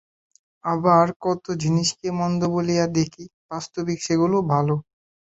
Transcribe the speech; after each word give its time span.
আবার 0.65 1.05
কত 1.21 1.45
জিনিষকে 1.61 2.07
মন্দ 2.19 2.41
বলিয়া 2.53 2.85
দেখি, 2.97 3.23
বাস্তবিক 3.49 3.99
সেগুলি 4.03 4.39
ভাল। 4.51 4.67